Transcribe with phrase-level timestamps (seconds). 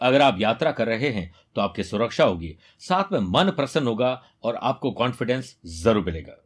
[0.00, 4.22] अगर आप यात्रा कर रहे हैं तो आपकी सुरक्षा होगी। साथ में मन प्रसन्न होगा
[4.44, 6.36] और आपको कॉन्फिडेंस ज़रूर मिलेगा।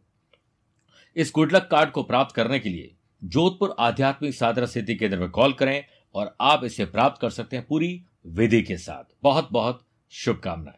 [1.17, 5.53] इस गुडलक कार्ड को प्राप्त करने के लिए जोधपुर आध्यात्मिक साधना सिद्धि केंद्र में कॉल
[5.53, 9.81] करें और आप इसे प्राप्त कर सकते हैं पूरी विधि के साथ। बहुत बहुत
[10.12, 10.77] शुभकामनाएँ।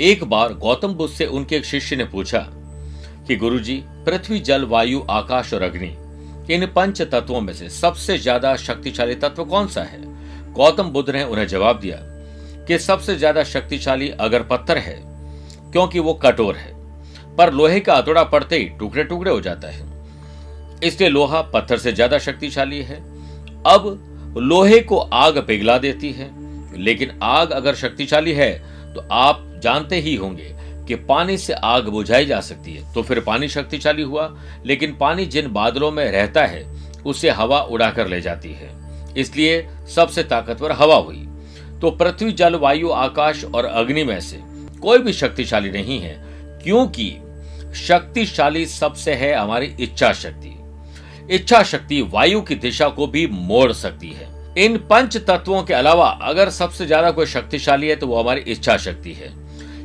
[0.00, 2.38] एक बार गौतम बुद्ध से उनके एक शिष्य ने पूछा
[3.26, 5.94] कि गुरुजी पृथ्वी, जल, वायु, आकाश और अग्नि,
[6.48, 10.00] इन पंच तत्वों में से सबसे ज़्यादा शक्तिशाली तत्व कौन सा है?
[10.54, 11.96] गौतम बुद्ध ने उन्हें जवाब दिया
[12.66, 14.94] कि सबसे ज़्यादा शक्तिशाली अगर पत्थर है,
[15.72, 16.72] क्योंकि वो कठोर है,
[17.36, 19.86] पर लोहे का अतोड़ा पड़ते ही टुकड़े टुकड़े हो जाता है।
[20.84, 22.96] इसलिए लोहा पत्थर से ज़्यादा शक्तिशाली है।
[23.66, 26.30] अब लोहे को आग पिघला देती है,
[26.78, 28.52] लेकिन आग अगर शक्तिशाली है
[28.94, 30.54] तो आप जानते ही होंगे
[30.88, 34.28] कि पानी से आग बुझाई जा सकती है। तो फिर पानी शक्तिशाली हुआ,
[34.66, 36.62] लेकिन पानी जिन बादलों में रहता है,
[37.06, 38.70] उसे हवा उड़ाकर ले जाती है।
[39.16, 41.26] इसलिए सबसे ताकतवर हवा हुई।
[41.80, 44.40] तो पृथ्वी, जल, वायु, आकाश और अग्नि में से
[44.82, 46.14] कोई भी शक्तिशाली नहीं है,
[46.62, 47.10] क्योंकि
[47.78, 50.54] शक्तिशाली सबसे है हमारी इच्छा शक्ति
[51.30, 54.28] इच्छा शक्ति वायु की दिशा को भी मोड़ सकती है।
[54.58, 58.76] इन पंच तत्वों के अलावा अगर सबसे ज़्यादा कोई शक्तिशाली है तो वो हमारी इच्छा
[58.76, 59.28] शक्ति है।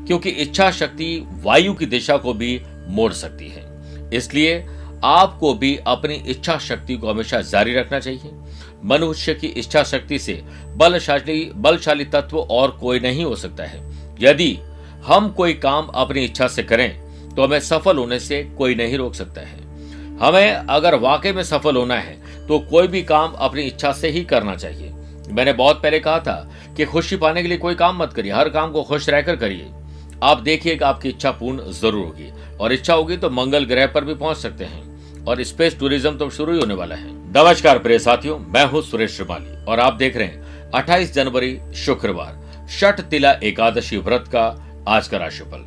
[0.08, 1.08] क्योंकि इच्छा शक्ति
[1.44, 4.66] वायु की दिशा को भी मोड़ सकती है। इसलिए
[5.03, 8.31] आपको भी अपनी इच्छा शक्ति को हमेशा जारी रखना चाहिए।
[8.86, 10.34] मनुष्य की इच्छा शक्ति से
[10.78, 13.81] बलशाली बलशाली तत्व और कोई नहीं हो सकता है।
[14.22, 14.58] यदि
[15.06, 16.90] हम कोई काम अपनी इच्छा से करें
[17.30, 19.62] तो हमें सफल होने से कोई नहीं रोक सकता है।
[20.18, 24.24] हमें अगर वाकई में सफल होना है तो कोई भी काम अपनी इच्छा से ही
[24.24, 24.92] करना चाहिए।
[25.30, 26.36] मैंने बहुत पहले कहा था
[26.78, 29.68] कि खुशी पाने के लिए कोई काम मत करिए, हर काम को खुश रहकर करिए।
[30.23, 34.13] आप देखिएगा आपकी इच्छा पूर्ण ज़रूर होगी। और इच्छा होगी तो मंगल ग्रह पर भी
[34.16, 38.38] पहुँच सकते हैं। और स्पेस टूरिज़्म तो शुरू ही होने वाला है। नमस्कार प्रिय साथियों
[38.47, 43.97] मैं हूँ सुरेश श्रिवाली और आप देख रहे हैं 28 जनवरी शुक्रवार शट तिला एकादशी
[44.00, 44.45] व्रत का
[44.88, 45.66] आज का राशिफल।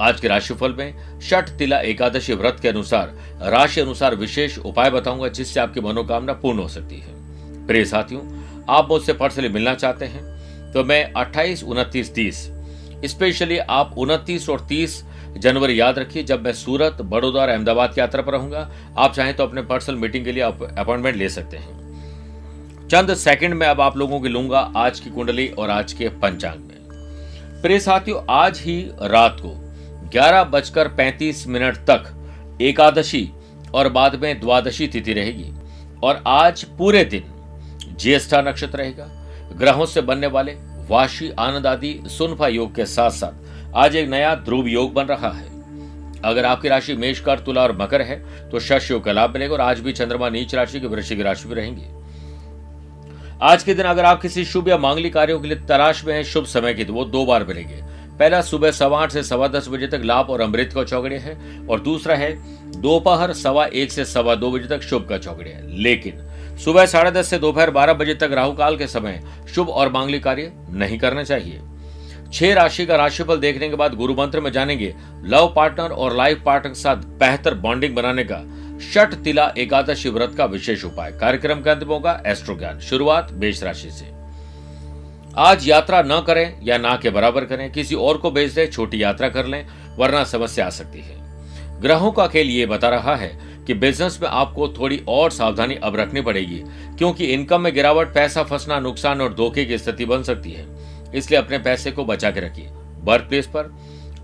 [0.00, 3.14] आज के राशिफल में शट तिला एकादशी व्रत के अनुसार
[3.50, 8.22] राशि अनुसार विशेष उपाय बताऊँगा जिससे आपकी मनोकामना पूर्ण हो सकती है। प्रिय साथियों
[8.70, 12.48] आप मुझसे पर्सनली मिलना चाहते हैं तो मैं 28, उनतीस तीस
[13.04, 15.02] स्पेशली आप उनतीस और 30
[15.38, 19.34] जनवरी याद रखिए, जब मैं सूरत, बड़ौदा और अहमदाबाद की यात्रा पर रहूँगा, आप चाहें
[19.36, 23.80] तो अपने पर्सनल मीटिंग के लिए आप अपॉइंटमेंट ले सकते हैं। चंद सेकंड में अब
[23.80, 28.60] आप लोगों की लूँगा आज की कुंडली और आज के पंचांग में। प्रिय साथियों, आज
[28.60, 29.52] ही रात को
[30.10, 33.28] ग्यारह बजकर पैंतीस मिनट तक एकादशी
[33.74, 35.52] और बाद में द्वादशी तिथि रहेगी
[36.02, 37.24] और आज पूरे दिन
[37.96, 39.06] ज्येष्ठा नक्षत्र रहेगा,
[39.52, 40.52] ग्रहों से बनने वाले
[40.88, 45.30] वाशी आनंद आदि सुनफा योग के साथ साथ आज एक नया ध्रुव योग बन रहा
[45.30, 45.48] है।
[46.24, 48.18] अगर आपकी राशि मेषकर तुला और मकर है
[48.50, 51.48] तो शश योग का लाभ मिलेगा और आज भी चंद्रमा नीच राशि की वृश्चिक राशि
[51.48, 51.94] में रहेंगे।
[53.42, 56.22] आज के दिन अगर आप किसी शुभ या मांगलिक कार्यों के लिए तलाश में है,
[56.24, 57.82] शुभ समय की तो वो दो बार मिलेंगे।
[58.18, 61.36] पहला, सुबह सवा आठ से सवा दस बजे तक लाभ और अमृत का चौकड़े है,
[61.66, 62.32] और दूसरा है,
[62.80, 66.22] दोपहर सवा एक से सवा दो बजे तक शुभ का चौकड़े है। लेकिन
[66.64, 69.22] सुबह साढ़े दस से दोपहर बारह बजे तक राहु काल के समय
[69.54, 71.60] शुभ और मांगलिक कार्य नहीं करना चाहिए।
[72.32, 74.94] छह राशि का राशिफल देखने के बाद गुरु मंत्र में जानेंगे,
[75.24, 78.42] लव पार्टनर और लाइफ पार्टनर के साथ बेहतर बॉन्डिंग बनाने का
[78.92, 83.62] शट, तिला, एकादशी व्रत का विशेष उपाय। कार्यक्रम के अंत होगा एस्ट्रो ज्ञान शुरुआत बेश
[83.62, 84.14] राशि से।
[85.38, 89.02] आज यात्रा न करें या ना के बराबर करें, किसी और को भेज दें, छोटी
[89.02, 89.66] यात्रा कर लें,
[89.98, 94.28] वरना समस्या आ सकती है। ग्रहों का खेल ये बता रहा है कि बिज़नेस में
[94.28, 96.62] आपको थोड़ी और सावधानी अब रखनी पड़ेगी,
[96.98, 100.66] क्योंकि इनकम में गिरावट, पैसा फंसना, नुकसान और धोखे की स्थिति बन सकती है।
[101.14, 102.68] इसलिए अपने पैसे को बचा के रखिए।
[103.04, 103.74] वर्क प्लेस पर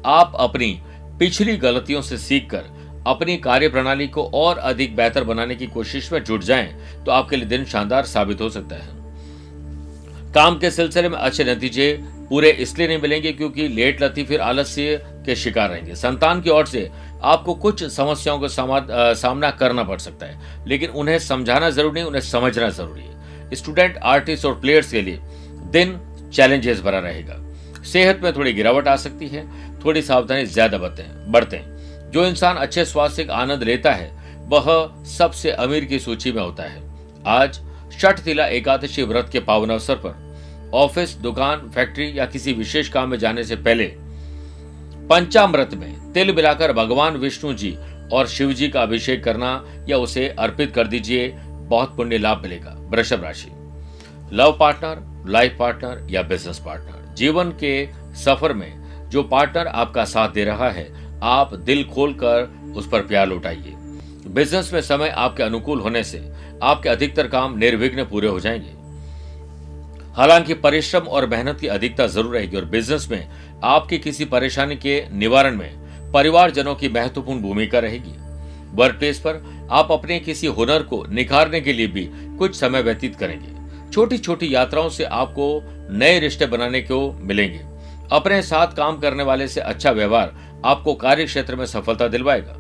[0.07, 0.79] आप अपनी
[1.19, 2.71] पिछली गलतियों से सीखकर
[3.07, 7.37] अपनी कार्य प्रणाली को और अधिक बेहतर बनाने की कोशिश में जुट जाएँ तो आपके
[7.37, 9.01] लिए दिन शानदार साबित हो सकता है।
[10.35, 11.93] काम के सिलसिले में अच्छे नतीजे
[12.29, 14.97] पूरे इसलिए नहीं मिलेंगे क्योंकि लेट लती फिर आलस्य
[15.27, 16.89] के शिकार रहेंगे। संतान की ओर से
[17.25, 22.23] आपको कुछ समस्याओं का सामना करना पड़ सकता है, लेकिन उन्हें समझाना ज़रूरी नहीं, उन्हें
[22.23, 25.21] समझना ज़रूरी है। स्टूडेंट, आर्टिस्ट और प्लेयर्स के लिए
[25.73, 25.99] दिन
[26.33, 29.47] चैलेंजेस भरा रहेगा। सेहत में थोड़ी गिरावट आ सकती है,
[29.85, 34.11] थोड़ी सावधानी ज़्यादा बरतें जो इंसान अच्छे स्वास्थ्य का आनंद लेता है,
[34.49, 36.83] वह सबसे अमीर की सूची में होता है।
[37.29, 37.61] आज
[37.93, 40.15] छठ तिला एकादशी व्रत के पावन अवसर पर,
[40.75, 43.85] ऑफ़िस, दुकान, फैक्ट्री या किसी विशेष काम में जाने से पहले
[45.11, 47.77] पंचामृत में तिल मिलाकर भगवान विष्णु जी
[48.13, 51.29] और शिव जी का अभिषेक करना या उसे अर्पित कर दीजिए,
[51.63, 53.51] बहुत पुण्य लाभ मिलेगा, वृषभ राशि।
[54.33, 60.29] लव पार्टनर, लाइफ पार्टनर या बिज़नेस पार्टनर। जीवन के सफ़र में जो पार्टनर आपका साथ
[60.29, 60.89] दे रहा है,
[61.23, 63.75] आप दिल खोलकर उस पर प्यार लौटाइए।
[64.27, 66.33] बिज़नेस में समय आपके अनुकूल होने से
[66.63, 68.81] आपके अधिकतर काम निर्विघ्न पूरे हो जाएँगे।
[70.13, 73.29] हालाँकि परिश्रम और मेहनत की अधिकता ज़रूर रहेगी और बिज़नेस में
[73.65, 78.15] आपकी किसी परेशानी के निवारण में परिवारजनों की महत्वपूर्ण भूमिका रहेगी।
[78.75, 83.17] वर्क प्लेस पर आप अपने किसी हुनर को निखारने के लिए भी कुछ समय व्यतीत
[83.17, 85.47] करेंगे। छोटी छोटी यात्राओं से आपको
[85.91, 87.61] नए रिश्ते बनाने को मिलेंगे।
[88.13, 92.57] अपने साथ काम करने वाले से अच्छा व्यवहार आपको कार्य क्षेत्र में सफलता दिलवाएगा।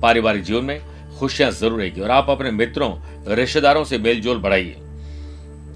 [0.00, 0.80] पारिवारिक जीवन में
[1.18, 2.92] खुशियाँ ज़रूर रहेगी और आप अपने मित्रों,
[3.28, 4.76] रिश्तेदारों से मेलजोल बढ़ाइए।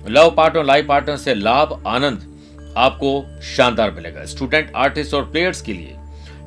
[0.08, 2.38] लव पार्टनर, लाइफ पार्टनर से लाभ, आनंद
[2.76, 5.94] आपको शानदार मिलेगा। स्टूडेंट आर्टिस्ट और प्लेयर्स के लिए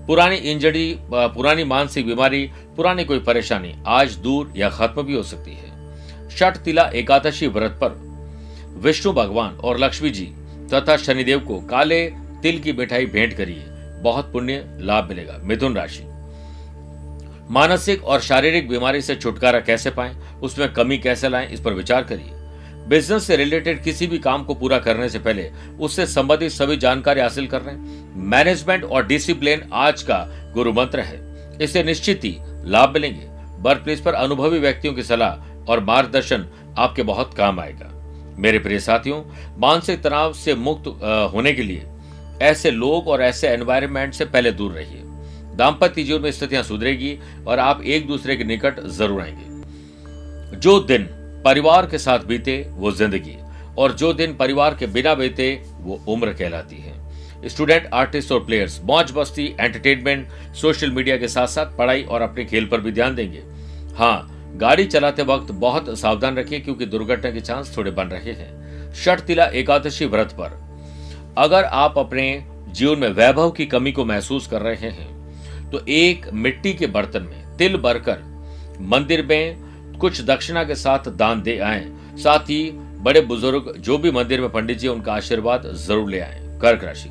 [0.07, 2.45] पुरानी इंजरी पुरानी मानसिक बीमारी,
[2.77, 5.71] पुरानी कोई परेशानी आज दूर या खत्म भी हो सकती है।
[6.29, 8.00] छठ तिला एकादशी व्रत पर
[8.77, 10.25] विष्णु भगवान और लक्ष्मी जी
[10.73, 12.06] तथा शनिदेव को काले
[12.41, 13.65] तिल की मिठाई भेंट करिए।
[14.01, 16.03] बहुत पुण्य लाभ मिलेगा। मिथुन राशि।
[17.50, 20.15] मानसिक और शारीरिक बीमारी से छुटकारा कैसे पाएँ?
[20.44, 21.50] उसमें कमी कैसे लाएँ?
[21.50, 22.40] इस पर विचार करिए।
[22.87, 25.49] बिज़नेस से रिलेटेड किसी भी काम को पूरा करने से पहले
[25.79, 30.17] उससे संबंधित सभी जानकारी हासिल कर रहे हैं मैनेजमेंट और डिसिप्लिन आज का
[30.53, 31.19] गुरु मंत्र है।
[31.61, 32.35] इससे निश्चित ही
[32.65, 33.27] लाभ मिलेंगे।
[33.61, 36.45] वर्क प्लेस पर अनुभवी व्यक्तियों की सलाह और मार्गदर्शन
[36.77, 37.89] आपके बहुत काम आएगा।
[38.37, 39.21] मेरे प्रिय साथियों,
[39.59, 40.87] मानसिक तनाव से मुक्त
[41.33, 41.85] होने के लिए
[42.41, 45.01] ऐसे लोग और ऐसे एनवायरमेंट से पहले दूर रहिए।
[45.55, 47.17] दाम्पत्य जीवन में स्थितियाँ सुधरेगी
[47.47, 51.07] और आप एक दूसरे के निकट ज़रूर आएँगे। जो दिन
[51.45, 53.35] परिवार के साथ बीते वो ज़िंदगी,
[53.77, 58.79] और जो दिन परिवार के बिना बीते वो उम्र कहलाती है। स्टूडेंट, आर्टिस्ट और प्लेयर्स,
[58.83, 63.15] मौज बस्ती एंटरटेनमेंट, सोशल मीडिया के साथ साथ पढ़ाई और अपने खेल पर भी ध्यान
[63.15, 63.43] देंगे।
[63.97, 68.93] हाँ गाड़ी चलाते वक्त बहुत सावधान रखिए, क्योंकि दुर्घटना के चांस थोड़े बन रहे हैं।
[68.95, 70.59] शट तिला एकादशी व्रत पर।
[71.38, 76.25] अगर आप अपने जीवन में वैभव की कमी को महसूस कर रहे हैं तो एक
[76.35, 78.19] मिट्टी के बर्तन में तिल भरकर
[78.83, 79.70] मंदिर में
[80.01, 81.86] कुछ दक्षिणा के साथ दान दे आए।
[82.18, 82.62] साथ ही
[83.00, 87.09] बड़े बुज़ुर्ग जो भी मंदिर में पंडित जी उनका आशीर्वाद ज़रूर ले आए। कर्क राशि।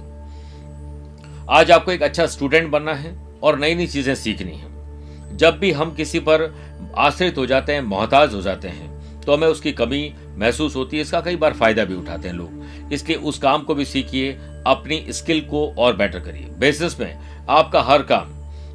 [1.50, 5.70] आज आपको एक अच्छा स्टूडेंट बनना है और नई नई चीज़ें सीखनी है। जब भी
[5.72, 6.52] हम किसी पर
[6.98, 8.88] आश्रित हो जाते हैं, मोहताज हो जाते हैं
[9.20, 12.92] तो हमें उसकी कमी महसूस होती है। इसका कई बार फ़ायदा भी उठाते हैं लोग।
[12.92, 14.32] इसलिए उस काम को भी सीखिए,
[14.66, 17.18] अपनी स्किल को और बेटर करिए। बिज़नेस में
[17.50, 18.32] आपका हर काम,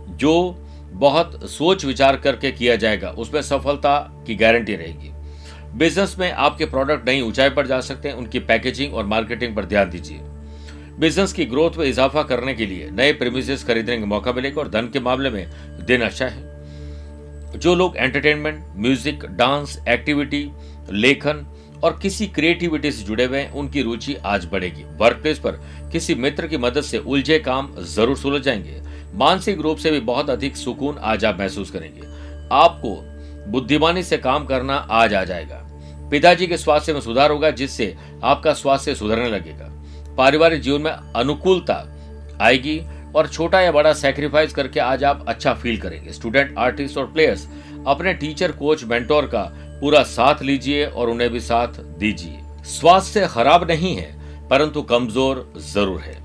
[0.09, 0.64] जो
[0.95, 3.97] बहुत सोच विचार करके किया जाएगा, उसमें सफलता
[4.27, 5.11] की गारंटी रहेगी।
[5.77, 9.65] बिज़नेस में आपके प्रोडक्ट नई ऊंचाई पर जा सकते हैं उनकी पैकेजिंग और मार्केटिंग पर
[9.65, 10.19] ध्यान दीजिए।
[10.99, 14.69] बिज़नेस की ग्रोथ में इजाफा करने के लिए नए प्रेमिसेस खरीदने का मौका मिलेगा और
[14.69, 15.47] धन के मामले में
[15.85, 20.49] दिन अच्छा है। जो लोग एंटरटेनमेंट म्यूज़िक डांस एक्टिविटी
[20.91, 21.45] लेखन
[21.83, 25.59] और किसी क्रिएटिविटी से जुड़े हुए हैं, उनकी रुचि आज बढ़ेगी। वर्क प्लेस पर
[25.91, 28.81] किसी मित्र की मदद से उलझे काम ज़रूर सुलझ जाएँगे।
[29.15, 32.07] मानसिक रूप से भी बहुत अधिक सुकून आज आप महसूस करेंगे।
[32.51, 32.95] आपको
[33.51, 35.61] बुद्धिमानी से काम करना आज आ जाएगा।
[36.11, 39.69] पिताजी के स्वास्थ्य में सुधार होगा, जिससे आपका स्वास्थ्य सुधरने लगेगा।
[40.17, 41.75] पारिवारिक जीवन में अनुकूलता
[42.41, 42.79] आएगी
[43.15, 47.47] और छोटा या बड़ा सेक्रीफाइस करके आज आप अच्छा फील करेंगे। स्टूडेंट आर्टिस्ट और प्लेयर्स
[47.87, 49.43] अपने टीचर कोच मेंटोर का
[49.81, 54.11] पूरा साथ लीजिए और उन्हें भी साथ दीजिए। स्वास्थ्य खराब नहीं है,
[54.49, 56.23] परंतु कमज़ोर ज़रूर है।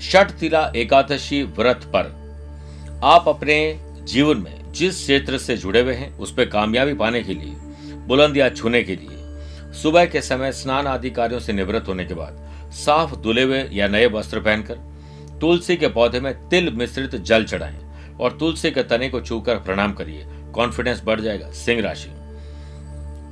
[0.00, 2.12] शट तिला एकादशी व्रत पर
[3.04, 3.56] आप अपने
[4.02, 7.54] जीवन में जिस क्षेत्र से जुड़े हुए हैं, उस पर कामयाबी पाने के लिए
[8.06, 12.70] बुलंदियाँ छूने के लिए, सुबह के समय स्नान आदि कार्यों से निवृत्त होने के बाद
[12.74, 14.78] साफ़ धुले हुए या नए वस्त्र पहनकर,
[15.40, 17.78] तुलसी के पौधे में तिल मिश्रित जल चढ़ाएँ
[18.20, 22.10] और तुलसी के तने को छूकर प्रणाम करिए। कॉन्फिडेंस बढ़ जाएगा, सिंह राशि।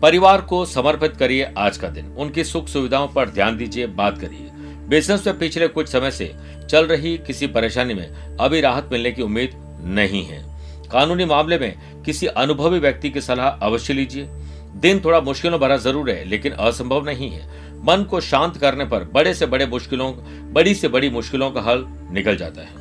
[0.03, 4.51] परिवार को समर्पित करिए आज का दिन। उनकी सुख सुविधाओं पर ध्यान दीजिए, बात करिए।
[4.89, 6.35] बिज़नेस में पिछले कुछ समय से
[6.71, 10.45] चल रही किसी परेशानी में अभी राहत मिलने की उम्मीद नहीं है।
[10.91, 14.29] कानूनी मामले में किसी अनुभवी व्यक्ति की सलाह अवश्य लीजिए।
[14.77, 17.47] दिन थोड़ा मुश्किलों भरा ज़रूर है, लेकिन असंभव नहीं है।
[17.85, 20.13] मन को शांत करने पर बड़े से बड़े मुश्किलों,
[20.53, 22.81] बड़ी से बड़ी मुश्किलों का हल निकल जाता है।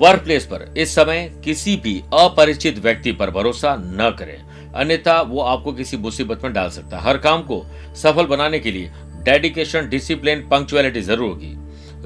[0.00, 5.40] वर्क प्लेस पर इस समय किसी भी अपरिचित व्यक्ति पर भरोसा न करें। अन्यथा वो
[5.40, 7.64] आपको किसी मुसीबत में डाल सकता है। हर काम को
[7.96, 8.90] सफल बनाने के लिए
[9.22, 11.54] डेडिकेशन डिसिप्लिन पंक्चुअलिटी ज़रूर होगी।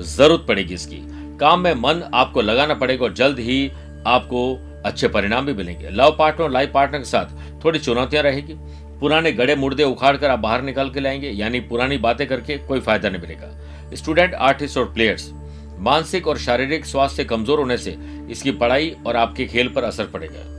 [0.05, 0.97] ज़रूरत पड़ेगी इसकी।
[1.41, 3.71] काम में मन आपको लगाना पड़ेगा और जल्द ही
[4.07, 4.43] आपको
[4.87, 8.55] अच्छे परिणाम भी मिलेंगे। लव पार्टनर और लाइफ पार्टनर के साथ थोड़ी चुनौतियाँ रहेगी।
[9.01, 12.81] पुराने गड़े मुर्दे उखाड़ कर आप बाहर निकाल के लाएँगे, यानी पुरानी बातें करके कोई
[12.81, 15.31] फ़ायदा नहीं मिलेगा। स्टूडेंट, आर्टिस्ट और प्लेयर्स,
[15.79, 17.97] मानसिक और शारीरिक स्वास्थ्य कमज़ोर होने से
[18.31, 20.53] इसकी पढ़ाई और आपके खेल पर असर पड़ेगा।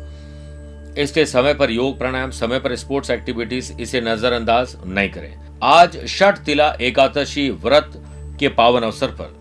[1.02, 6.38] इसलिए समय पर योग प्राणायाम, समय पर स्पोर्ट्स एक्टिविटीज़, इसे नजरअंदाज नहीं करें। आज षठ
[6.38, 7.92] तिला एकादशी व्रत
[8.40, 9.37] के पावन अवसर पर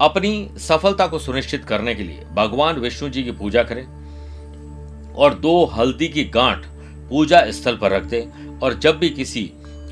[0.00, 3.84] अपनी सफलता को सुनिश्चित करने के लिए भगवान विष्णु जी की पूजा करें
[5.14, 6.66] और दो हल्दी की गांठ
[7.10, 9.42] पूजा स्थल पर रख दें और जब भी किसी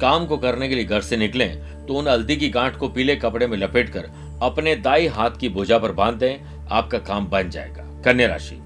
[0.00, 3.16] काम को करने के लिए घर से निकलें तो उन हल्दी की गांठ को पीले
[3.16, 4.10] कपड़े में लपेटकर
[4.42, 8.58] अपने दाई हाथ की भुजा पर बाँध दें, आपका काम बन जाएगा। कन्या राशि,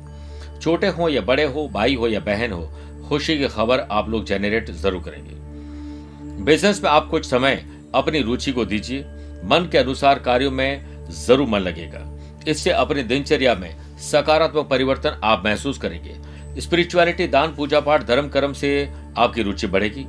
[0.62, 2.70] छोटे हो या बड़े हो, भाई हो या बहन हो,
[3.08, 7.64] खुशी की खबर आप लोग जेनरेट ज़रूर करेंगे। बिज़नेस में आप कुछ समय
[7.94, 9.00] अपनी रुचि को दीजिए।
[9.44, 15.42] मन के अनुसार कार्यों में ज़रूर मन लगेगा। इससे अपनी दिनचर्या में सकारात्मक परिवर्तन आप
[15.46, 16.16] महसूस करेंगे।
[16.60, 20.06] स्पिरिचुअलिटी, दान, पूजा पाठ, धर्म, कर्म से आपकी रुचि बढ़ेगी।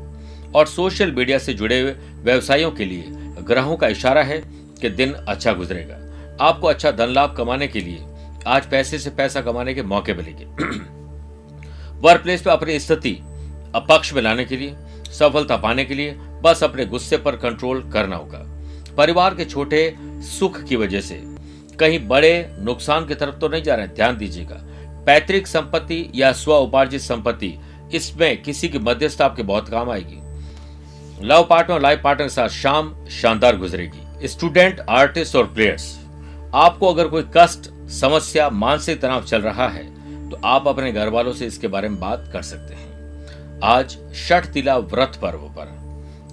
[0.55, 1.91] और सोशल मीडिया से जुड़े हुए
[2.23, 3.05] व्यवसायों के लिए
[3.41, 4.37] ग्रहों का इशारा है
[4.81, 5.95] कि दिन अच्छा गुजरेगा।
[6.45, 8.05] आपको अच्छा धन लाभ कमाने के लिए
[8.47, 10.45] आज पैसे से पैसा कमाने के मौके मिलेंगे।
[12.01, 13.11] वर्क प्लेस पे अपनी स्थिति
[13.75, 14.75] अपक्ष में लाने के लिए,
[15.11, 18.48] सफलता पाने के लिए बस अपने गुस्से पर कंट्रोल करना होगा।
[18.89, 19.95] परिवार के छोटे
[20.29, 21.21] सुख की वजह से।
[21.79, 24.55] कहीं बड़े नुकसान की तरफ़ तो नहीं जा रहे ध्यान दीजिएगा।
[25.05, 27.53] पैतृक संपत्ति या स्व उपार्जित संपत्ति,
[27.93, 30.17] इसमें किसी की मध्यस्थ आपके बहुत काम आएगी।
[31.23, 35.97] लव पार्टनर और लाइफ पार्टनर के साथ शाम शानदार गुजरेगी। स्टूडेंट, आर्टिस्ट और प्लेयर्स,
[36.55, 39.83] आपको अगर कोई कष्ट, समस्या, मानसिक तनाव चल रहा है
[40.29, 44.45] तो आप अपने घर वालों से इसके बारे में बात कर सकते हैं। आज षठ
[44.45, 45.77] तिला व्रत पर्व पर,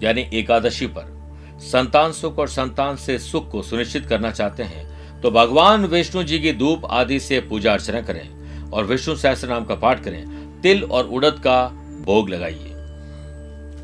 [0.02, 1.14] यानी एकादशी पर
[1.60, 6.38] संतान सुख और संतान से सुख को सुनिश्चित करना चाहते हैं तो भगवान विष्णु जी
[6.38, 10.24] की धूप आदि से पूजा अर्चना करें और विष्णु सहस्त्र नाम का पाठ करें।
[10.62, 11.66] तिल और उड़द का
[12.06, 12.72] भोग लगाइए।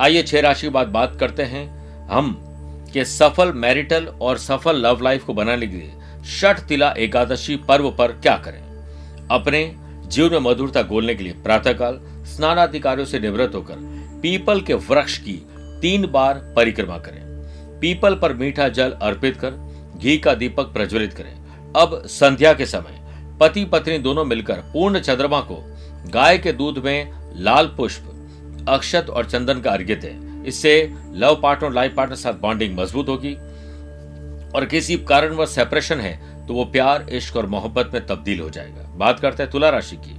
[0.01, 2.37] आइए छह राशि के बाद बात करते हैं। हम
[2.93, 5.93] कि सफल मैरिटल और सफल लव लाइफ को बनाने के लिए
[6.27, 8.61] षठ तिला एकादशी पर्व पर क्या करें?
[9.31, 9.75] अपने
[10.07, 13.77] जीवन में मधुरता गोलने के लिए प्रातःकाल स्नानाधिकारियों से निवृत्त होकर
[14.23, 15.43] पीपल के वृक्ष की
[15.83, 17.32] तीन बार परिक्रमा करें।
[17.83, 19.51] पीपल पर मीठा जल अर्पित कर,
[19.97, 23.01] घी का दीपक प्रज्वलित करें। अब संध्या के समय
[23.41, 25.57] पति पत्नी दोनों मिलकर पूर्ण चंद्रमा को,
[26.07, 28.09] गाय के दूध में लाल पुष्प,
[28.69, 33.35] अक्षत और चंदन का अर्घ्य दें। इससे लव पार्टनर, लाइफ पार्टनर साथ बॉन्डिंग मज़बूत होगी।
[34.55, 38.51] और किसी कारण कारणवश सेपरेशन है तो वो प्यार, इश्क और मोहब्बत में तब्दील हो
[38.51, 40.17] जाएगा। बात करते हैं तुला राशि की।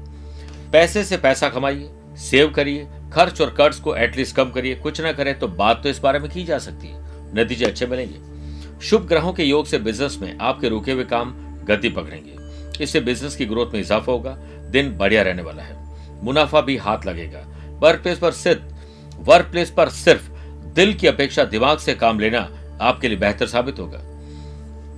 [0.71, 1.89] पैसे से पैसा कमाइए,
[2.19, 5.89] सेव करिए, खर्च और कर्ज को एटलीस्ट कम करिए। कुछ ना करें तो बात तो
[5.89, 7.01] इस बारे में की जा सकती है।
[7.35, 11.33] नतीजे अच्छे मिलेंगे। शुभ ग्रहों के योग से बिज़नेस में आपके रुके हुए काम
[11.65, 14.35] गति पकड़ेंगे। इससे बिज़नेस की ग्रोथ में इजाफा होगा,
[14.71, 17.45] दिन बढ़िया रहने वाला है। मुनाफा भी हाथ लगेगा।
[17.81, 20.29] वर्क प्लेस पर सिर्फ़ वर्क प्लेस पर सिर्फ़
[20.75, 22.47] दिल की अपेक्षा दिमाग से काम लेना
[22.81, 24.01] आपके लिए बेहतर साबित होगा।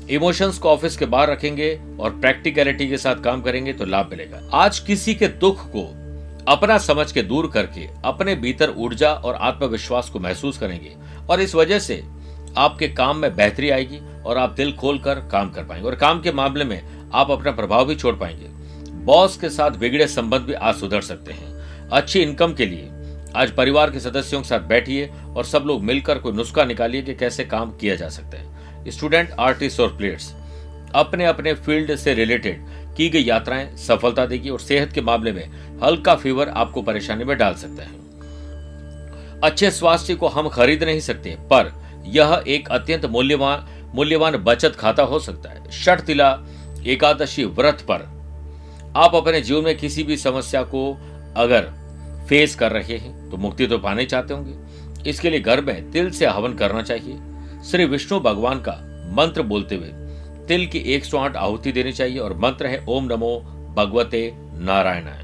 [0.10, 4.50] इमोशंस को ऑफ़िस के बाहर रखेंगे और प्रैक्टिकलिटी के साथ काम करेंगे तो लाभ मिलेगा।
[4.54, 5.84] आज किसी के दुख को
[6.48, 10.96] अपना समझ के दूर करके अपने भीतर ऊर्जा और आत्मविश्वास को महसूस करेंगे
[11.30, 12.04] और इस वजह से
[12.58, 16.22] आपके काम में बेहतरी आएगी और आप दिल खोल कर काम कर पाएँगे और काम
[16.22, 16.82] के मामले में
[17.14, 18.48] आप अपना प्रभाव भी छोड़ पाएँगे।
[19.06, 22.90] बॉस के साथ बिगड़े संबंध भी आज सुधर सकते हैं। अच्छी इनकम के लिए
[23.36, 27.14] आज परिवार के सदस्यों के साथ बैठिए और सब लोग मिलकर कोई नुस्खा निकालिए कि
[27.16, 30.34] कैसे काम किया जा सकता है। स्टूडेंट, आर्टिस्ट और प्लेयर्स
[30.96, 32.66] अपने अपने फ़ील्ड से रिलेटेड
[32.98, 37.38] की गई यात्राएँ सफलता देगी और सेहत के मामले में हल्का फीवर आपको परेशानी में
[37.38, 38.04] डाल सकता है।
[39.44, 41.72] अच्छे स्वास्थ्य को हम खरीद नहीं सकते, पर
[42.06, 46.30] यह एक अत्यंत मूल्यवान मूल्यवान बचत खाता हो सकता है। षठ तिला
[46.86, 48.04] एकादशी व्रत पर
[48.98, 50.92] आप अपने जीवन में किसी भी समस्या को
[51.38, 51.72] अगर
[52.30, 56.10] फेस कर रहे हैं तो मुक्ति तो पाने चाहते होंगे। इसके लिए घर में तिल
[56.12, 57.18] से हवन करना चाहिए।
[57.64, 58.74] श्री विष्णु भगवान का
[59.14, 59.92] मंत्र बोलते हुए
[60.48, 63.38] तिल की 108 आहुति देनी चाहिए और मंत्र है, ओम नमो
[63.78, 65.24] भगवते नारायणाय।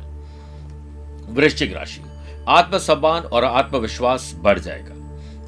[1.34, 2.02] वृश्चिक राशि,
[2.48, 5.01] आत्मसम्मान और आत्मविश्वास बढ़ जाएगा।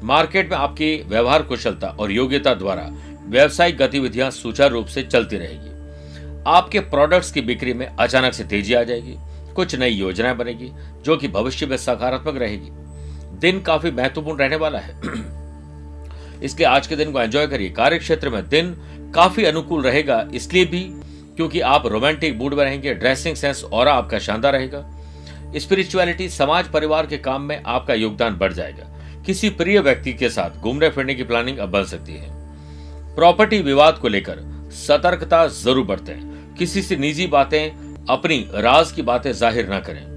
[0.04, 2.90] मार्केट में आपकी व्यवहार कुशलता और योग्यता द्वारा
[3.26, 5.70] व्यवसायिक गतिविधियाँ सुचारू रूप से चलती रहेगी।
[6.46, 9.16] आपके प्रोडक्ट्स की बिक्री में अचानक से तेज़ी आ जाएगी।
[9.54, 10.70] कुछ नई योजनाएँ बनेगी,
[11.02, 12.68] जो कि भविष्य में सकारात्मक रहेगी।
[13.38, 15.00] दिन काफ़ी महत्वपूर्ण रहने वाला है।
[16.42, 18.74] इसलिए आज के दिन को एंजॉय करिए। कार्य क्षेत्र में दिन
[19.14, 20.80] काफ़ी अनुकूल रहेगा, इसलिए भी
[21.36, 24.90] क्योंकि आप रोमांटिक मूड में रहेंगे ड्रेसिंग सेंस और आपका शानदार रहेगा।
[25.56, 28.90] स्पिरिचुअलिटी समाज, परिवार के काम में आपका योगदान बढ़ जाएगा।
[29.26, 32.28] किसी प्रिय व्यक्ति के साथ घूमने फिरने की प्लानिंग अब बन सकती है।
[33.16, 34.40] प्रॉपर्टी विवाद को लेकर
[34.76, 37.70] सतर्कता ज़रूर बरतें। किसी से निजी बातें,
[38.06, 40.12] अपनी राज की बातें ज़ाहिर ना करें।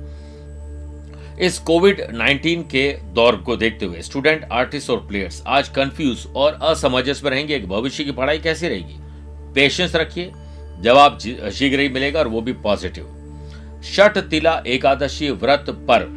[1.37, 6.59] इस कोविड 19 के दौर को देखते हुए स्टूडेंट आर्टिस्ट और प्लेयर्स आज कंफ्यूज और
[6.63, 8.95] असमंजस में रहेंगे। भविष्य की पढ़ाई कैसी रहेगी?
[9.55, 10.31] पेशेंस रखिए।
[10.81, 16.16] जवाब शीघ्र ही मिलेगा और वो भी पॉजिटिव शट तिला एकादशी व्रत पर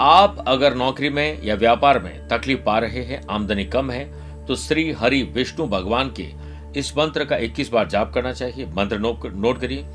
[0.00, 4.04] आप अगर नौकरी में या व्यापार में तकलीफ़ पा रहे हैं, आमदनी कम है
[4.46, 6.32] तो श्री हरि विष्णु भगवान के
[6.80, 9.86] इस मंत्र का 21 बार जाप करना चाहिए। मंत्र नोट करिए।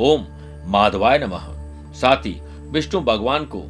[0.00, 0.24] ओम
[0.66, 1.42] माधवाय नमः।
[1.92, 2.40] साथ ही
[2.70, 3.62] विष्णु भगवान को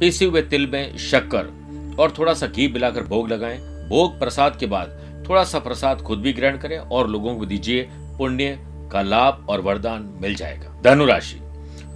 [0.00, 1.50] पीसे हुए तिल में शक्कर
[1.98, 6.18] और थोड़ा सा घी मिलाकर भोग लगाएँ। भोग प्रसाद के बाद थोड़ा सा प्रसाद खुद
[6.18, 8.58] भी ग्रहण करें और लोगों को दीजिए पुण्य
[8.92, 11.40] का लाभ और वरदान मिल जाएगा। धनुराशि।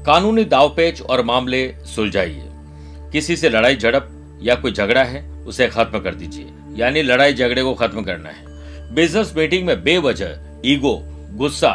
[0.07, 2.45] कानूनी दावपेच और मामले सुलझाइए।
[3.13, 6.47] किसी से लड़ाई झड़प या कोई झगड़ा है, उसे खत्म कर दीजिए।
[6.77, 8.47] यानी लड़ाई झगड़े को खत्म करना है।
[8.95, 11.01] बिज़नेस मीटिंग में बेवजह, ईगो,
[11.33, 11.73] गुस्सा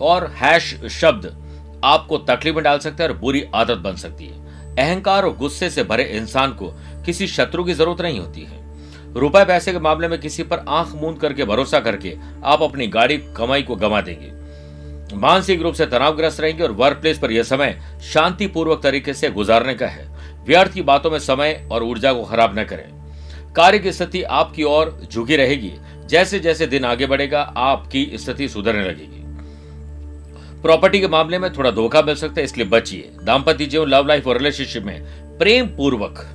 [0.00, 1.36] और हैश शब्द
[1.84, 4.40] आपको तकलीफ़ में डाल सकते हैं और बुरी आदत बन सकती है।
[4.76, 6.68] अहंकार और गुस्से से भरे इंसान को
[7.06, 8.60] किसी शत्रु की ज़रूरत नहीं होती है।
[9.14, 13.18] रुपए पैसे के मामले में किसी पर आँख मूंद करके भरोसा करके आप अपनी गाड़ी,
[13.18, 17.80] कमाई को गमा देंगे। मानसिक रूप से तनावग्रस्त रहेंगे और वर्क प्लेस पर यह समय
[18.12, 20.09] शांतिपूर्वक तरीके से गुजारने का है।
[20.46, 22.88] व्यर्थ की बातों में समय और ऊर्जा को खराब न करें।
[23.56, 25.72] कार्य की स्थिति आपकी ओर झुकी रहेगी।
[26.06, 29.18] जैसे जैसे दिन आगे बढ़ेगा, आपकी स्थिति सुधरने लगेगी।
[30.62, 34.26] प्रॉपर्टी के मामले में थोड़ा धोखा मिल सकता है, इसलिए बचिए। दाम्पत्य जीवन लव लाइफ
[34.26, 35.02] और रिलेशनशिप में
[35.38, 36.26] प्रेम पूर्वक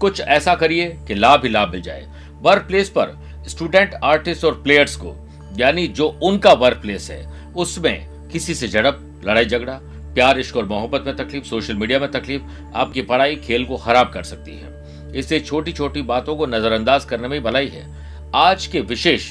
[0.00, 2.06] कुछ ऐसा करिए कि लाभ ही लाभ मिल जाए।
[2.42, 3.16] वर्क प्लेस पर
[3.48, 5.14] स्टूडेंट आर्टिस्ट और प्लेयर्स को,
[5.56, 9.80] यानी जो उनका वर्क प्लेस है, उसमें किसी से झड़प लड़ाई झगड़ा
[10.14, 12.42] प्यार, इश्क और मोहब्बत में तकलीफ़, सोशल मीडिया में तकलीफ़,
[12.74, 14.70] आपकी पढ़ाई खेल को खराब कर सकती है।
[15.16, 17.86] इससे छोटी छोटी बातों को नजरअंदाज करने में भलाई है।
[18.34, 19.28] आज के विशेष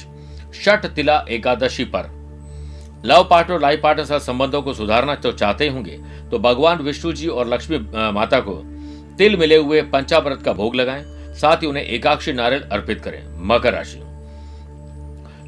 [0.54, 2.10] शट तिला एकादशी पर।
[3.04, 5.98] लव पार्टनर लाइफ पार्टनर साथ संबंधों को सुधारना तो चाहते होंगे
[6.30, 7.78] तो भगवान विष्णु जी और लक्ष्मी
[8.12, 8.52] माता को
[9.18, 11.02] तिल मिले हुए पंचाव्रत का भोग लगाएँ,
[11.34, 13.98] साथ ही उन्हें एकाक्षी नारियल अर्पित करें। मकर राशि।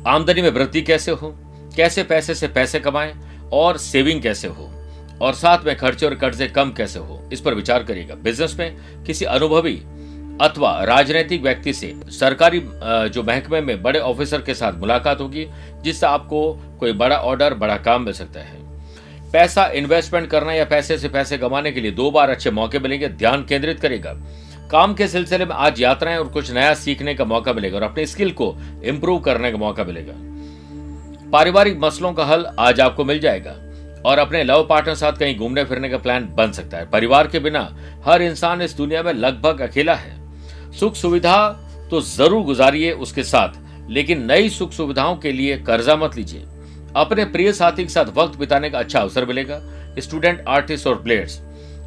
[0.06, 1.34] आमदनी में वृद्धि कैसे हो?
[1.76, 3.14] कैसे पैसे से पैसे कमाएँ?
[3.52, 4.70] और सेविंग कैसे हो?
[5.22, 9.04] और साथ में खर्चे और कर्जे कम कैसे हो, इस पर विचार करिएगा। बिज़नेस में
[9.04, 9.76] किसी अनुभवी
[10.40, 12.60] अथवा राजनीतिक व्यक्ति से सरकारी
[13.08, 15.46] जो महकमे में बड़े ऑफिसर के साथ मुलाकात होगी,
[15.82, 18.62] जिससे आपको कोई बड़ा ऑर्डर बड़ा काम मिल सकता है।
[19.32, 23.08] पैसा इन्वेस्टमेंट करना या पैसे से पैसे कमाने के लिए दो बार अच्छे मौके मिलेंगे,
[23.08, 24.14] ध्यान केंद्रित करेगा
[24.70, 28.06] काम के सिलसिले में आज यात्राएँ और कुछ नया सीखने का मौका मिलेगा और अपने
[28.06, 30.12] स्किल को इंप्रूव करने का मौका मिलेगा।
[31.30, 33.54] पारिवारिक मसलों का हल आज आपको मिल जाएगा।
[34.04, 37.38] और अपने लव पार्टनर साथ कहीं घूमने फिरने का प्लान बन सकता है। परिवार के
[37.38, 37.68] बिना
[38.06, 40.16] हर इंसान इस दुनिया में लगभग अकेला है।
[40.72, 41.36] सुख सुविधा
[41.90, 43.52] तो ज़रूर गुजारिए उसके साथ,
[43.90, 46.44] लेकिन नई सुख सुविधाओं के लिए कर्जा मत लीजिए।
[46.96, 49.60] अपने प्रिय साथी के साथ वक्त बिताने का अच्छा अवसर मिलेगा।
[49.98, 51.40] स्टूडेंट, आर्टिस्ट और प्लेयर्स,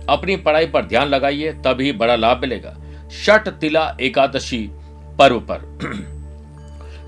[0.09, 2.75] अपनी पढ़ाई पर ध्यान लगाइए, तभी बड़ा लाभ मिलेगा।
[3.25, 4.69] शट, तिला, एकादशी
[5.19, 6.17] पर्व पर।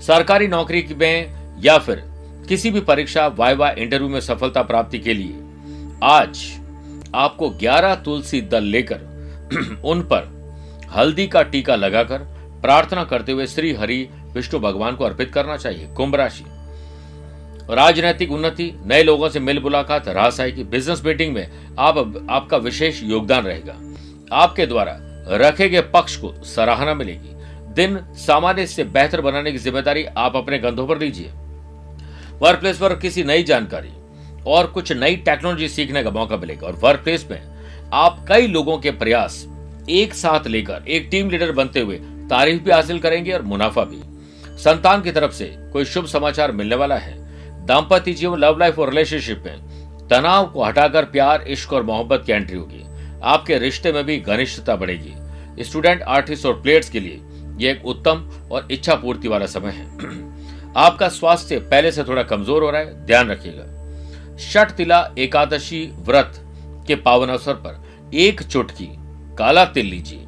[0.00, 2.09] सरकारी नौकरी में या फिर
[2.50, 5.34] किसी भी परीक्षा वाइवा इंटरव्यू में सफलता प्राप्ति के लिए
[6.02, 6.38] आज
[7.14, 9.00] आपको 11 तुलसी दल लेकर
[9.84, 10.24] उन पर
[10.96, 12.18] हल्दी का टीका लगाकर
[12.62, 16.44] प्रार्थना करते हुए श्री हरि विष्णु भगवान को अर्पित करना चाहिए। कुंभ राशि।
[17.70, 23.02] राजनैतिक उन्नति, नए लोगों से मिल मुलाकात रास आएगी बिज़नेस मीटिंग में आप आपका विशेष
[23.02, 23.76] योगदान रहेगा।
[24.36, 24.96] आपके द्वारा
[25.36, 27.36] रखे गए पक्ष को सराहना मिलेगी।
[27.74, 31.32] दिन सामान्य से बेहतर बनाने की ज़िम्मेदारी आप अपने कंधों पर लीजिए।
[32.42, 33.90] वर्क प्लेस पर किसी नई जानकारी
[34.46, 37.42] और कुछ नई टेक्नोलॉजी सीखने का मौका मिलेगा। और वर्क प्लेस में
[37.92, 39.46] आप कई लोगों के प्रयास
[39.90, 41.96] एक साथ लेकर, एक टीम लीडर बनते हुए
[42.30, 44.00] तारीफ़ भी हासिल करेंगे और मुनाफा भी।
[44.58, 48.88] संतान की तरफ़ से कोई शुभ समाचार मिलने वाला है। दाम्पत्य जीवन लव लाइफ और
[48.88, 52.84] रिलेशनशिप में तनाव को हटाकर प्यार, इश्क और मोहब्बत की एंट्री होगी।
[53.22, 57.20] आपके रिश्ते में भी घनिष्ठता बढ़ेगी। स्टूडेंट आर्टिस्ट और प्लेयर्स के लिए
[57.56, 59.86] यह एक उत्तम और इच्छा पूर्ति वाला समय है।
[60.76, 66.40] आपका स्वास्थ्य पहले से थोड़ा कमज़ोर हो रहा है, ध्यान रखिएगा। शट तिला एकादशी व्रत
[66.86, 68.88] के पावन अवसर पर एक चुटकी
[69.38, 70.26] काला तिल लीजिए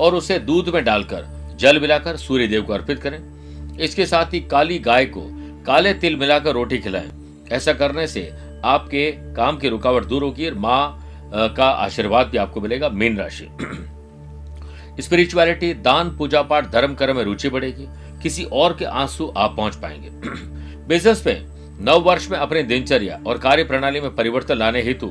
[0.00, 1.26] और उसे दूध में डालकर
[1.60, 5.22] जल मिलाकर सूर्य देव को अर्पित करें। इसके साथ ही काली गाय को
[5.66, 7.10] काले तिल मिलाकर रोटी खिलाएँ।
[7.52, 8.30] ऐसा करने से
[8.64, 13.48] आपके काम की रुकावट दूर होगी और माँ का आशीर्वाद भी आपको मिलेगा, मीन राशि।
[15.00, 17.86] स्पिरिचुअलिटी, दान, पूजा पाठ, धर्म कर्म में रुचि बढ़ेगी।
[18.22, 20.10] किसी और के आँसू आप पहुँच पाएँगे।
[20.88, 21.46] बिज़नेस में
[21.80, 25.10] नव वर्ष में अपने दिनचर्या और कार्य प्रणाली में परिवर्तन लाने हेतु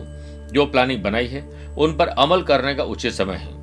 [0.54, 1.42] जो प्लानिंग बनाई है,
[1.78, 3.58] उन पर अमल करने का उचित समय है।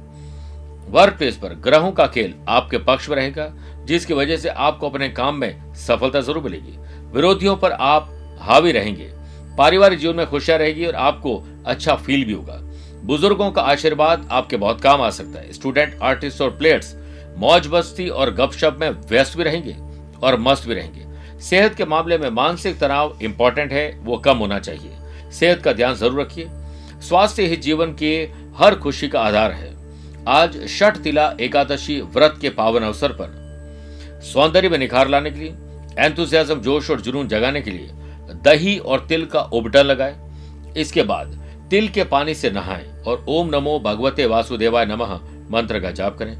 [0.90, 3.52] वर्क प्लेस पर ग्रहों का खेल आपके पक्ष में रहेगा,
[3.84, 6.76] जिसकी वजह से आपको अपने काम में सफलता ज़रूर मिलेगी।
[7.12, 9.10] विरोधियों पर आप हावी रहेंगे,
[9.58, 12.60] पारिवारिक जीवन में खुशियाँ रहेगी और आपको अच्छा फील भी होगा।
[13.04, 16.94] बुज़ुर्गों का आशीर्वाद आपके बहुत काम आ सकता है। स्टूडेंट आर्टिस्ट और प्लेयर्स
[17.36, 19.76] मौज बस्ती और गपशप में व्यस्त भी रहेंगे
[20.22, 24.58] और मस्त भी रहेंगे। सेहत के मामले में मानसिक तनाव इंपॉर्टेंट है, वो कम होना
[24.58, 26.48] चाहिए। सेहत का ध्यान ज़रूर रखिए।
[27.00, 28.12] स्वास्थ्य ही जीवन के
[28.58, 29.74] हर खुशी का आधार है।
[30.28, 35.54] आज षठ तिला एकादशी व्रत के पावन अवसर पर। सौंदर्य में निखार लाने के लिए
[35.98, 37.90] एंथुजियाज्म जोश और जुनून जगाने के लिए
[38.44, 40.16] दही और तिल का उबटा लगाए।
[40.76, 41.38] इसके बाद
[41.70, 45.14] तिल के पानी से नहाएँ और ओम नमो भगवते वासुदेवाय नमः
[45.50, 46.36] मंत्र का जाप करें।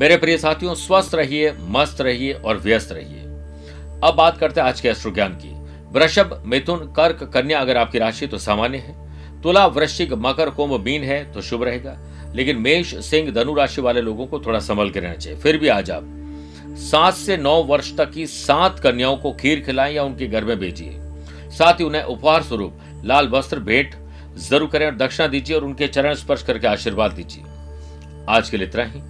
[0.00, 3.20] मेरे प्रिय साथियों, स्वस्थ रहिए, मस्त रहिए और व्यस्त रहिए।
[4.04, 5.48] अब बात करते हैं आज के अश्रु ज्ञान की।
[5.92, 8.94] वृषभ, मिथुन, कर्क, कन्या अगर आपकी राशि तो सामान्य है।
[9.42, 11.98] तुला, वृश्चिक, मकर, कुंभ, मीन है तो शुभ रहेगा।
[12.34, 15.68] लेकिन मेष, सिंह, धनु राशि वाले लोगों को थोड़ा संभल के रहना चाहिए। फिर भी
[15.68, 16.02] आज आप
[16.66, 20.58] सात से नौ वर्ष तक की सात कन्याओं को खीर खिलाएँ या उनके घर में
[20.58, 20.96] भेजिए।
[21.50, 23.94] साथ ही उन्हें उपहार स्वरूप लाल वस्त्र, भेंट
[24.38, 27.44] ज़रूर करें और दक्षिणा दीजिए और उनके चरण स्पर्श करके आशीर्वाद दीजिए।
[28.28, 29.09] आज के लिए इतना ही।